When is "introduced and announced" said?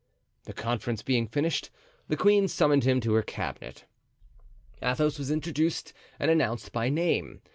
5.29-6.71